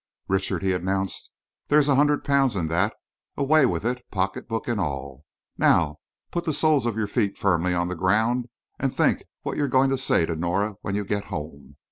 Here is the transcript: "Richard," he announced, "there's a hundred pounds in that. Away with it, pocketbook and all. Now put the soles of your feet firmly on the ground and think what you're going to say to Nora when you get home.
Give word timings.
"Richard," 0.27 0.63
he 0.63 0.73
announced, 0.73 1.29
"there's 1.67 1.87
a 1.87 1.93
hundred 1.93 2.23
pounds 2.23 2.55
in 2.55 2.69
that. 2.69 2.95
Away 3.37 3.67
with 3.67 3.85
it, 3.85 4.03
pocketbook 4.09 4.67
and 4.67 4.79
all. 4.79 5.25
Now 5.59 5.97
put 6.31 6.43
the 6.45 6.53
soles 6.53 6.87
of 6.87 6.95
your 6.97 7.05
feet 7.05 7.37
firmly 7.37 7.75
on 7.75 7.87
the 7.87 7.93
ground 7.93 8.49
and 8.79 8.91
think 8.91 9.23
what 9.43 9.57
you're 9.57 9.67
going 9.67 9.91
to 9.91 9.99
say 9.99 10.25
to 10.25 10.35
Nora 10.35 10.73
when 10.81 10.95
you 10.95 11.05
get 11.05 11.25
home. 11.25 11.75